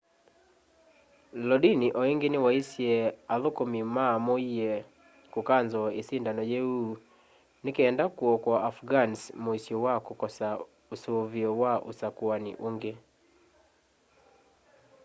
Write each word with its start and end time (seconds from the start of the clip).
lodin 1.47 1.81
o 1.99 2.01
ingi 2.11 2.27
niwaisye 2.31 2.91
athukumi 3.33 3.79
mamuie 3.95 4.71
kukanzoo 5.33 5.89
isindano 6.01 6.41
yiu 6.51 6.75
nikenda 7.63 8.03
kuokoa 8.17 8.57
afghans 8.69 9.19
muisyo 9.43 9.75
wa 9.85 9.95
kukosa 10.05 10.47
usuvio 10.93 11.49
wa 11.61 11.73
usakuani 11.91 12.51
ungi 12.67 12.93